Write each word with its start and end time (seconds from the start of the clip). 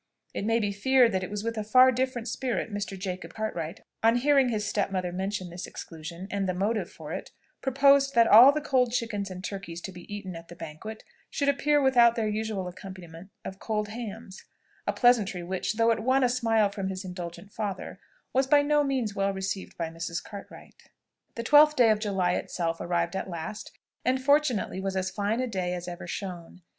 It 0.33 0.45
may 0.45 0.57
be 0.57 0.71
feared 0.71 1.11
that 1.11 1.23
it 1.23 1.29
was 1.29 1.43
with 1.43 1.59
a 1.59 1.63
far 1.63 1.91
different 1.91 2.27
spirit 2.27 2.73
Mr. 2.73 2.97
Jacob 2.97 3.35
Cartwright, 3.35 3.81
on 4.01 4.15
hearing 4.15 4.49
his 4.49 4.65
stepmother 4.65 5.11
mention 5.11 5.51
this 5.51 5.67
exclusion, 5.67 6.27
and 6.31 6.49
the 6.49 6.55
motive 6.55 6.89
for 6.89 7.13
it, 7.13 7.29
proposed 7.61 8.15
that 8.15 8.25
all 8.25 8.51
the 8.51 8.61
cold 8.61 8.93
chickens 8.93 9.29
and 9.29 9.43
turkies 9.43 9.79
to 9.81 9.91
be 9.91 10.11
eaten 10.11 10.35
at 10.35 10.47
the 10.47 10.55
banquet 10.55 11.03
should 11.29 11.49
appear 11.49 11.79
without 11.79 12.15
their 12.15 12.27
usual 12.27 12.67
accompaniment 12.67 13.29
of 13.45 13.59
cold 13.59 13.89
hams, 13.89 14.43
a 14.87 14.91
pleasantry 14.91 15.43
which, 15.43 15.73
though 15.75 15.91
it 15.91 15.99
won 15.99 16.23
a 16.23 16.29
smile 16.29 16.69
from 16.71 16.87
his 16.87 17.05
indulgent 17.05 17.53
father, 17.53 17.99
was 18.33 18.47
by 18.47 18.63
no 18.63 18.83
means 18.83 19.13
well 19.13 19.31
received 19.31 19.77
by 19.77 19.89
Mrs. 19.91 20.23
Cartwright. 20.23 20.89
The 21.35 21.43
twelfth 21.43 21.75
day 21.75 21.91
of 21.91 21.99
July 21.99 22.31
itself 22.33 22.81
arrived 22.81 23.15
at 23.15 23.29
last, 23.29 23.71
and 24.03 24.19
fortunately 24.19 24.79
was 24.81 24.95
as 24.95 25.11
fine 25.11 25.39
a 25.41 25.47
day 25.47 25.75
as 25.75 25.87
ever 25.87 26.07
shone. 26.07 26.63